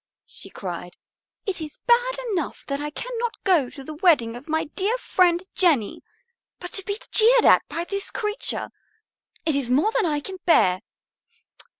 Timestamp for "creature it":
8.09-9.55